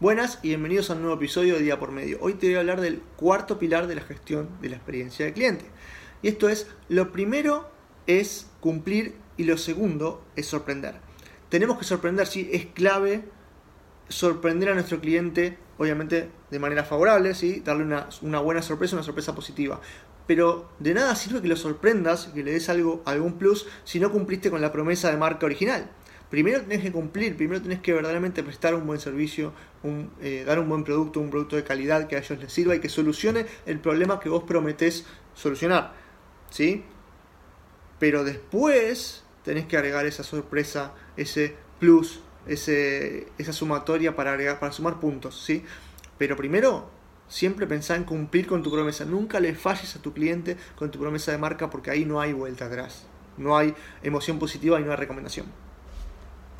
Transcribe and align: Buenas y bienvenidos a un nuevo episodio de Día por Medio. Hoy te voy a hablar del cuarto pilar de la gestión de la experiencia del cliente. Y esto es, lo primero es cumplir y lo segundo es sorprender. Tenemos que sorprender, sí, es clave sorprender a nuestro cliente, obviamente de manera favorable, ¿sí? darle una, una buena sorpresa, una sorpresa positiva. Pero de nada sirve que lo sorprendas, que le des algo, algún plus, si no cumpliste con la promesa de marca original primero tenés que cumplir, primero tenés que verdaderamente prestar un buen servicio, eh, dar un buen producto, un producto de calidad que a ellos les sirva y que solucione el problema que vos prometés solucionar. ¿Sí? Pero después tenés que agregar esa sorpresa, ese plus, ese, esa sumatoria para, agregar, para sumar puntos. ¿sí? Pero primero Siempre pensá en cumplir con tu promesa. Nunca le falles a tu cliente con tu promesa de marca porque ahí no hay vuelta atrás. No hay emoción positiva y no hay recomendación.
Buenas 0.00 0.40
y 0.42 0.48
bienvenidos 0.48 0.90
a 0.90 0.94
un 0.94 1.02
nuevo 1.02 1.16
episodio 1.16 1.54
de 1.54 1.62
Día 1.62 1.78
por 1.78 1.92
Medio. 1.92 2.18
Hoy 2.20 2.34
te 2.34 2.48
voy 2.48 2.56
a 2.56 2.58
hablar 2.58 2.80
del 2.80 3.00
cuarto 3.14 3.60
pilar 3.60 3.86
de 3.86 3.94
la 3.94 4.00
gestión 4.00 4.48
de 4.60 4.68
la 4.68 4.74
experiencia 4.74 5.24
del 5.24 5.34
cliente. 5.34 5.66
Y 6.20 6.26
esto 6.26 6.48
es, 6.48 6.66
lo 6.88 7.12
primero 7.12 7.70
es 8.08 8.50
cumplir 8.58 9.14
y 9.36 9.44
lo 9.44 9.56
segundo 9.56 10.24
es 10.34 10.46
sorprender. 10.46 10.96
Tenemos 11.48 11.78
que 11.78 11.84
sorprender, 11.84 12.26
sí, 12.26 12.50
es 12.52 12.66
clave 12.66 13.22
sorprender 14.08 14.70
a 14.70 14.74
nuestro 14.74 15.00
cliente, 15.00 15.58
obviamente 15.78 16.28
de 16.50 16.58
manera 16.58 16.82
favorable, 16.82 17.32
¿sí? 17.32 17.62
darle 17.64 17.84
una, 17.84 18.08
una 18.22 18.40
buena 18.40 18.62
sorpresa, 18.62 18.96
una 18.96 19.04
sorpresa 19.04 19.32
positiva. 19.36 19.80
Pero 20.26 20.72
de 20.80 20.92
nada 20.92 21.14
sirve 21.14 21.40
que 21.40 21.48
lo 21.48 21.56
sorprendas, 21.56 22.32
que 22.34 22.42
le 22.42 22.50
des 22.50 22.68
algo, 22.68 23.00
algún 23.06 23.38
plus, 23.38 23.68
si 23.84 24.00
no 24.00 24.10
cumpliste 24.10 24.50
con 24.50 24.60
la 24.60 24.72
promesa 24.72 25.12
de 25.12 25.18
marca 25.18 25.46
original 25.46 25.88
primero 26.30 26.60
tenés 26.62 26.82
que 26.82 26.92
cumplir, 26.92 27.36
primero 27.36 27.62
tenés 27.62 27.80
que 27.80 27.92
verdaderamente 27.92 28.42
prestar 28.42 28.74
un 28.74 28.86
buen 28.86 29.00
servicio, 29.00 29.52
eh, 30.20 30.44
dar 30.46 30.58
un 30.58 30.68
buen 30.68 30.84
producto, 30.84 31.20
un 31.20 31.30
producto 31.30 31.56
de 31.56 31.64
calidad 31.64 32.06
que 32.06 32.16
a 32.16 32.18
ellos 32.18 32.38
les 32.38 32.52
sirva 32.52 32.74
y 32.74 32.80
que 32.80 32.88
solucione 32.88 33.46
el 33.66 33.80
problema 33.80 34.20
que 34.20 34.28
vos 34.28 34.44
prometés 34.44 35.06
solucionar. 35.34 35.92
¿Sí? 36.50 36.84
Pero 37.98 38.24
después 38.24 39.24
tenés 39.44 39.66
que 39.66 39.76
agregar 39.76 40.06
esa 40.06 40.22
sorpresa, 40.22 40.92
ese 41.16 41.56
plus, 41.78 42.20
ese, 42.46 43.28
esa 43.38 43.52
sumatoria 43.52 44.16
para, 44.16 44.32
agregar, 44.32 44.58
para 44.60 44.72
sumar 44.72 45.00
puntos. 45.00 45.42
¿sí? 45.42 45.64
Pero 46.18 46.36
primero 46.36 46.90
Siempre 47.28 47.66
pensá 47.66 47.96
en 47.96 48.04
cumplir 48.04 48.46
con 48.46 48.62
tu 48.62 48.70
promesa. 48.70 49.04
Nunca 49.04 49.40
le 49.40 49.54
falles 49.54 49.96
a 49.96 50.02
tu 50.02 50.12
cliente 50.12 50.56
con 50.76 50.90
tu 50.90 50.98
promesa 50.98 51.32
de 51.32 51.38
marca 51.38 51.70
porque 51.70 51.90
ahí 51.90 52.04
no 52.04 52.20
hay 52.20 52.32
vuelta 52.32 52.66
atrás. 52.66 53.06
No 53.36 53.56
hay 53.56 53.74
emoción 54.02 54.38
positiva 54.38 54.80
y 54.80 54.84
no 54.84 54.90
hay 54.90 54.96
recomendación. 54.96 55.46